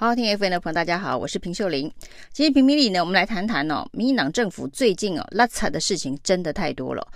[0.00, 1.92] 好听 FM 的朋友，大家好，我是平秀玲。
[2.32, 7.06] 今天评评理呢，我们来谈谈哦，民进党政府最近哦，拉扯的事情真的太多了。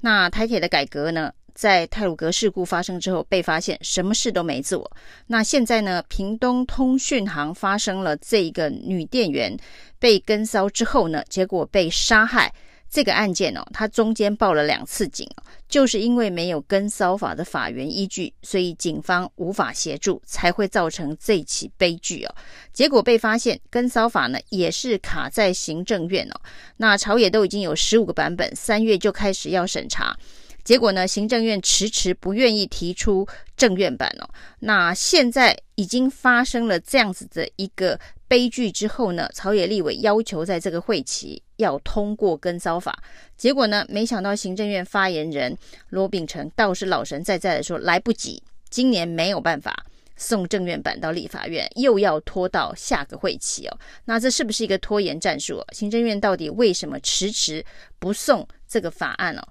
[0.00, 4.90] 那台铁的改革呢，在泰鲁阁事故发生之后被发现什么事都没做。
[5.28, 9.56] 那现在呢，屏东通讯行发生了这一个女店员
[10.00, 12.52] 被跟骚之后呢，结果被杀害。
[12.92, 15.26] 这个案件哦，他中间报了两次警，
[15.66, 22.34] 就是因为没有跟骚法的法源依据，所以警方无法协助，才会造成这起悲剧哦。
[22.70, 26.38] 结果被发现跟骚法呢，也是卡在行政院哦。
[26.76, 30.14] 那朝野都已经有十五个版本，三月就开始要审查，
[30.62, 34.28] 结果呢，行政院迟迟不愿意提出政院版哦。
[34.58, 37.98] 那现在已经发生了这样子的一个。
[38.28, 43.02] 悲剧之后呢，朝野立委要求在这个会期要通过跟骚法，
[43.36, 45.56] 结果呢，没想到行政院发言人
[45.88, 53.78] 罗秉成倒是老神在在的说来不及，今年没有办法送政院版到立法院，又要拖到下个会期哦。
[54.04, 55.64] 那这是不是一个拖延战术？
[55.72, 57.64] 行政院到底为什么迟迟
[57.98, 59.42] 不送这个法案哦？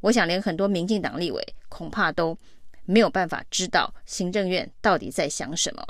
[0.00, 2.36] 我想连很多民进党立委恐怕都
[2.84, 5.86] 没有办法知道行政院到底在想什么。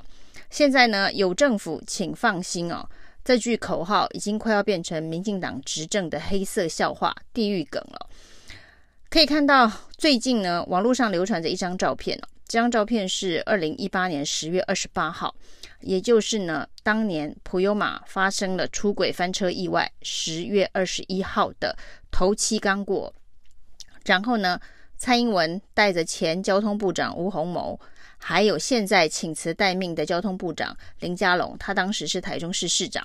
[0.50, 2.88] 现在呢，有政府，请放心哦。
[3.24, 8.08] 这句口号已经快要变成民进党执政的黑色笑话、地狱梗了。
[9.08, 12.28] 可以看到，最近呢，网络上流传着一张照片哦。
[12.46, 15.34] 这张照片是二零一八年十月二十八号，
[15.80, 21.76] 也就是呢，当年普悠玛发生了出轨翻车意外，十月二十一号的
[22.10, 23.12] 头七刚过。
[24.04, 24.58] 然后呢，
[24.96, 27.78] 蔡英文带着前交通部长吴鸿谋。
[28.22, 33.04] 还有现在请辞待命的交通部长林佳龙，他当时是台中市市长，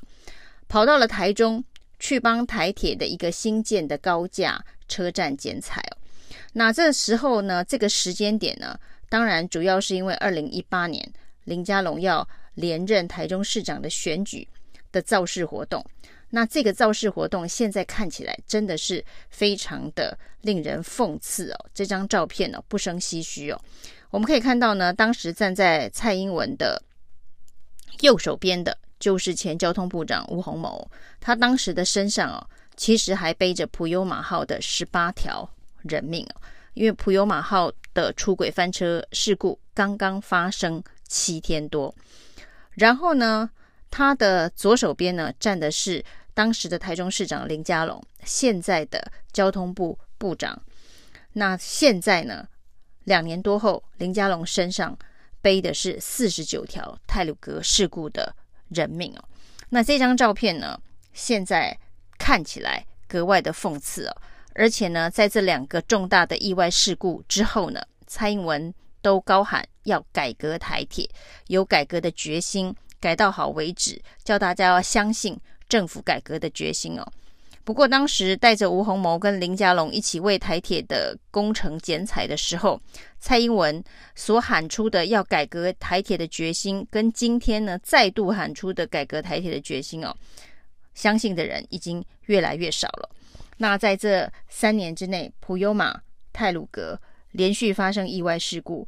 [0.68, 1.64] 跑到了台中
[2.00, 5.98] 去帮台铁的一个新建的高架车站剪彩哦。
[6.52, 8.78] 那这时候呢，这个时间点呢，
[9.08, 11.10] 当然主要是因为二零一八年
[11.46, 14.48] 林佳龙要连任台中市长的选举
[14.92, 15.84] 的造势活动。
[16.30, 21.66] 那这个造势活动现在看起来真的是非常的令人讽刺哦。
[21.74, 23.62] 这张照片呢，不胜唏嘘哦。
[24.16, 26.82] 我们可以看到呢，当时站在蔡英文的
[28.00, 30.90] 右手边的，就是前交通部长吴鸿谋。
[31.20, 35.50] 他当时的身上哦，其实还背着普悠玛号的十八条
[35.82, 36.42] 人命哦，
[36.76, 41.94] 因为普悠玛号的出轨翻车事故刚刚发生七天多。
[42.72, 43.50] 然后呢，
[43.92, 46.02] 他的左手边呢，站的是
[46.34, 50.62] 当时的台中市长林佳龙，现在的交通部部长。
[51.34, 52.48] 那现在呢？
[53.06, 54.96] 两年多后，林佳龙身上
[55.42, 58.36] 背的是四十九条泰鲁格事故的
[58.70, 59.24] 人命哦。
[59.70, 60.80] 那这张照片呢，
[61.14, 61.76] 现在
[62.20, 64.16] 看起来格外的讽刺哦。
[64.54, 71.10] 而且呢，在这两个重大的意外事故之后呢，蔡英文都高喊要改革台铁，
[71.48, 75.38] 有改革的决心，改到好为止，叫大家要相信
[75.68, 77.06] 政府改革的决心哦。
[77.66, 82.80] 不过，当时带着吴鸿谋跟林佳龙一起为台铁的工程剪彩的时候，
[83.20, 83.84] 蔡英文
[84.14, 90.16] 所喊出的要改革台铁的决心，跟今天呢再度喊出的改革台铁的决心哦，
[90.94, 93.10] 相信的人已经越来越少了。
[93.58, 96.00] 那在这三年之内，普悠玛、
[96.32, 98.88] 泰鲁格连续发生意外事故，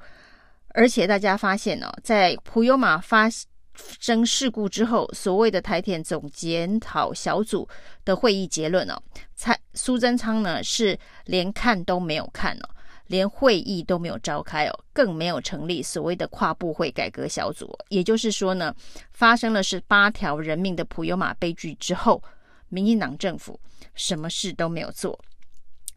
[0.75, 3.27] 而且大家发现哦，在普悠玛发
[3.99, 7.67] 生事故之后，所谓的台铁总检讨小组
[8.03, 9.01] 的会议结论哦，
[9.35, 12.69] 蔡苏贞昌呢是连看都没有看哦，
[13.07, 17.77] 连会议都没有召开哦，更没有成立所谓的跨部会改革小组。
[17.89, 18.73] 也就是说呢，
[19.11, 22.21] 发生了十八条人命的普悠玛悲剧之后，
[22.69, 23.59] 民进党政府
[23.95, 25.19] 什么事都没有做。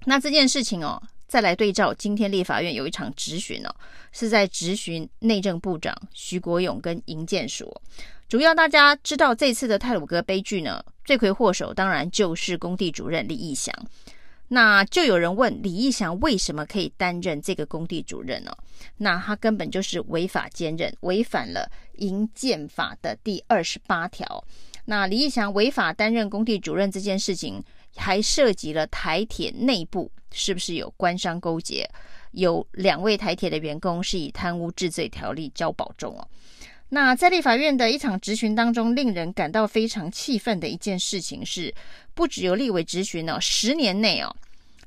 [0.05, 1.03] 那这件事情哦。
[1.31, 3.73] 再来对照，今天立法院有一场质询哦，
[4.11, 7.73] 是在质询内政部长徐国勇跟营建署。
[8.29, 13.73] 主要大家知道这次的泰鲁阁悲剧呢，罪魁祸首当然就是工地主任李义祥。
[14.49, 18.51] 那就有人问李义祥为什么可以担任这个工地主任呢？
[18.97, 24.45] 那他根本就是违法兼任，违反了营建法的第二十八条。
[24.87, 27.63] 那李义祥违法担任工地主任这件事情，
[27.97, 31.89] 还涉及了台铁内部是不是有官商勾结？
[32.33, 36.29] 有两位台铁的员工是以贪污治罪条例交保中哦。
[36.89, 41.75] 那在立法院的一场质询当中，令人感到非常气愤的一件事情是，
[42.15, 44.35] 不只有立委质询哦，十年内哦，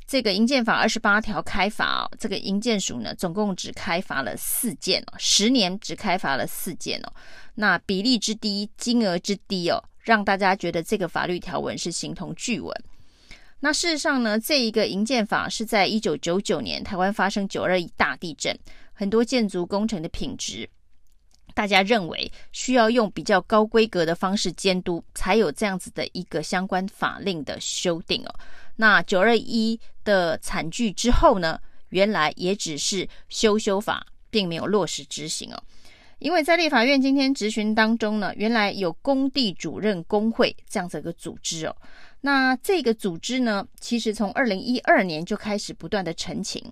[0.05, 7.13] 这个营建法二十八条开罚哦，这个营建署呢，总共只开罚了四件哦，十年只开罚了四件哦，
[7.55, 12.73] 那比例之低，金额之低哦，让大家觉得这个法律条文是形同巨文。
[13.65, 18.53] 那事实上呢，这一个营建法是在一九九九年台湾发生九二一大地震，
[18.91, 20.69] 很多建筑工程的品质
[21.53, 28.35] 大家认为需要用比较高规格的方式监督，才有这样子的一个相关法令的修订哦。
[28.75, 31.57] 那九二一的惨剧之后呢，
[31.87, 35.63] 原来也只是修修法，并没有落实执行哦。
[36.23, 41.75] 因为在立法院今天质询当中呢，原来有工地主任工会这样子一个组织哦。
[42.21, 46.63] 那这个组织呢，其实从二零一二年就开始不断的陈情，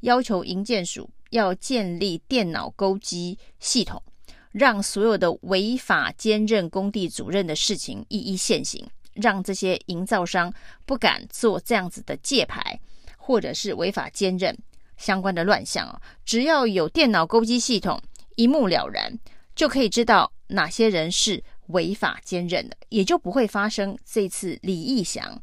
[0.00, 4.02] 要求营建署要建立电脑勾稽系统。
[4.50, 10.52] 让所有的违法兼任工地主任的事情一一现形，让这些营造商
[10.84, 12.80] 不敢做这样子的借牌，
[13.16, 14.56] 或者是违法兼任
[14.96, 16.00] 相关的乱象哦。
[16.24, 18.00] 只要有电脑勾稽系统，
[18.36, 19.18] 一目了然，
[19.54, 25.42] 就可以知道哪些人是违法兼任的，也就不会发生这次李义祥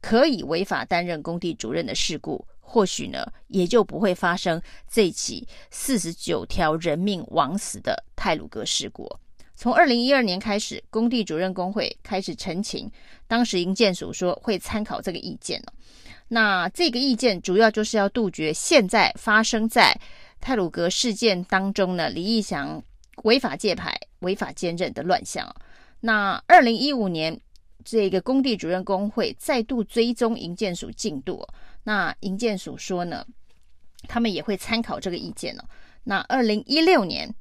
[0.00, 2.46] 可以违法担任工地主任的事故。
[2.68, 4.60] 或许呢，也就不会发生
[4.90, 9.08] 这起四十九条人命枉死的泰鲁格事故。
[9.54, 12.90] 从二零一二年开始，工地主任工会开始陈情，
[13.28, 15.62] 当时营建署说会参考这个意见。
[16.28, 19.96] 那这个意见主要就是要杜绝现在发生在
[20.46, 22.80] 太鲁阁事件当中呢，李义祥
[23.24, 25.52] 违法借牌、违法兼任的乱象。
[25.98, 27.40] 那二零一五年，
[27.84, 31.44] 这个工地主任工会再度追踪营建署进度。
[31.82, 33.26] 那营建署说呢，
[34.06, 35.64] 他们也会参考这个意见哦。
[36.04, 37.34] 那二零一六年，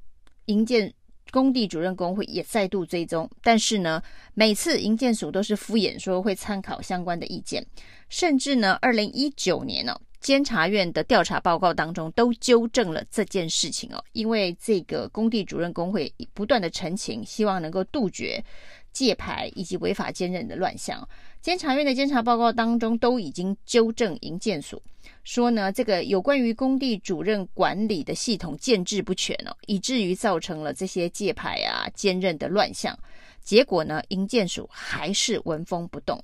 [0.45, 0.91] 营建
[1.29, 4.01] 工地主任工会也再度追踪，但是呢，
[4.33, 7.67] 每次营建署都是敷衍说会参考相关的意见，
[8.09, 14.03] 甚至呢，二零一九年呢，监察院的调查报告当中都纠正了这件事情哦。
[14.13, 18.43] 因为这个工地主任工会不断的陈情，希望能够杜绝
[18.91, 21.07] 借牌以及违法兼任的乱象，
[21.43, 24.81] 监察院的监察报告当中都已经纠正营建署
[25.23, 32.97] 说呢，这个有关于工地主任管理的系统建制不全哦，以至于造成了这些借牌啊兼任的乱象。
[33.43, 36.19] 结果呢，营建署还是纹风不动。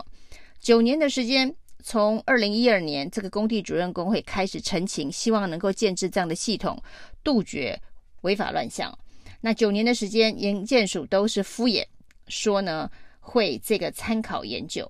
[0.60, 6.82] 九年的时间，从二零一二年这个工地主任工会开始澄清，希望能够建制这样的系统，
[7.24, 7.80] 杜绝
[8.22, 8.98] 违法乱象。
[9.42, 11.86] 那九年的时间，营建署都是敷衍。
[12.28, 12.90] 说呢，
[13.20, 14.90] 会这个参考研究，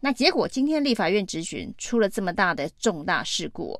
[0.00, 3.74] 那结果今天立法院质询出了这么大的重大事故，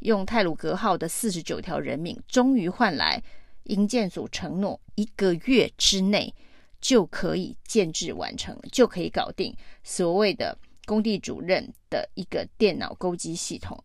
[0.00, 3.20] 用泰鲁格号的四十九条人命，终于换来
[3.64, 6.32] 营建署承诺一个月之内
[6.80, 9.52] 就可以建置完成，就可以搞定
[9.82, 13.78] 所谓的工地主任的一个电脑勾稽系统。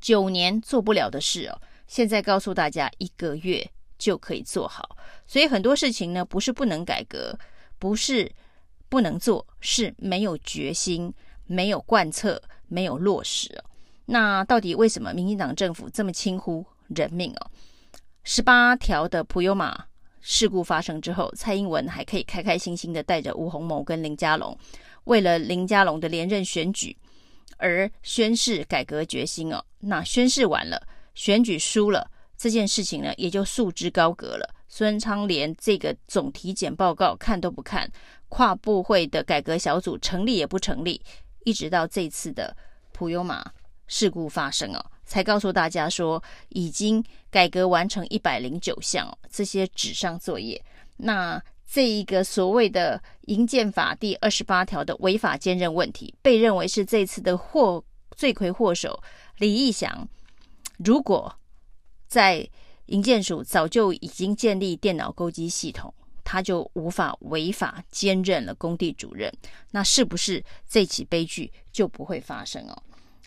[0.00, 3.68] 九年做不了的事哦，现在告诉大家一个月。
[3.98, 4.96] 就可以做好，
[5.26, 7.36] 所以很多事情呢，不是不能改革，
[7.80, 8.32] 不是
[8.88, 11.12] 不能做，是没有决心、
[11.46, 13.60] 没有贯彻、没有落实。
[14.04, 17.50] 那到底为什么民进党政府这么轻忽人命哦？
[18.22, 19.86] 十八条的普悠玛
[20.30, 24.54] 事故发生之后，蔡英文还可以开开心心的带着吴鸿谋跟林佳龙，
[25.04, 26.94] 为了林佳龙的连任选举
[27.56, 29.64] 而宣誓改革决心哦。
[29.80, 32.10] 那宣誓完了，选举输了。
[32.36, 34.54] 这件事情呢，也就束之高阁了。
[34.68, 37.90] 孙昌连这个总体检报告看都不看，
[38.28, 41.00] 跨部会的改革小组成立也不成立，
[41.44, 42.54] 一直到这次的
[42.92, 43.42] 普悠玛
[43.86, 50.62] 事故发生哦，才告诉大家说已经改革完成一百零九项哦，这些纸上作业。
[50.98, 57.82] 那这一个所谓的营建法第二十八条的违法兼任问题，被认为是这次的祸
[58.14, 59.02] 罪魁祸首
[59.38, 60.08] 李义祥，
[60.84, 61.34] 如果。
[62.08, 62.48] 在
[62.86, 65.92] 营建署早就已经建立电脑勾稽系统，
[66.24, 69.30] 他就无法违法兼任了工地主任。
[69.72, 72.82] 那是不是这起悲剧就不会发生哦？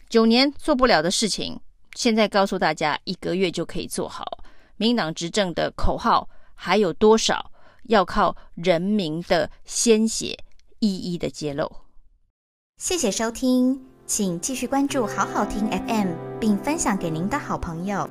[0.09, 1.61] 九年做不了的事情，
[1.95, 4.25] 现在告诉大家一个月就可以做好。
[4.77, 7.51] 民党执政的口号还有多少？
[7.85, 10.37] 要靠人民的鲜血
[10.79, 11.69] 一一的揭露。
[12.77, 18.09] 谢谢收听，请继续关注好好听 FM，并分享给您的好朋友。